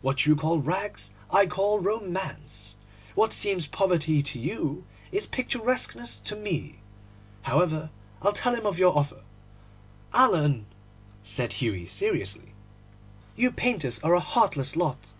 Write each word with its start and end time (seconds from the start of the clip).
What 0.00 0.26
you 0.26 0.36
call 0.36 0.60
rags 0.60 1.10
I 1.28 1.44
call 1.46 1.80
romance. 1.80 2.76
What 3.16 3.32
seems 3.32 3.66
poverty 3.66 4.22
to 4.22 4.38
you 4.38 4.84
is 5.10 5.26
picturesqueness 5.26 6.20
to 6.20 6.36
me. 6.36 6.78
However, 7.42 7.90
I'll 8.22 8.32
tell 8.32 8.54
him 8.54 8.64
of 8.64 8.78
your 8.78 8.96
offer.' 8.96 9.24
'Alan,' 10.14 10.66
said 11.24 11.54
Hughie 11.54 11.88
seriously, 11.88 12.54
'you 13.34 13.50
painters 13.50 13.98
are 14.04 14.14
a 14.14 14.20
heartless 14.20 14.76
lot. 14.76 15.10